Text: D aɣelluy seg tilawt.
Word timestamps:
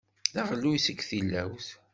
D 0.33 0.35
aɣelluy 0.41 0.77
seg 0.81 0.99
tilawt. 1.09 1.67